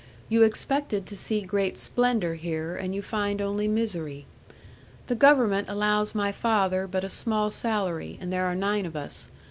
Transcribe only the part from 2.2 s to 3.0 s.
here, and